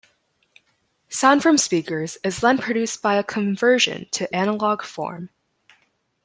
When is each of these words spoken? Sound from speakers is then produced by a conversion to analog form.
Sound 1.09 1.43
from 1.43 1.59
speakers 1.59 2.17
is 2.23 2.39
then 2.41 2.57
produced 2.57 3.03
by 3.03 3.17
a 3.17 3.23
conversion 3.23 4.07
to 4.13 4.35
analog 4.35 4.81
form. 4.81 5.29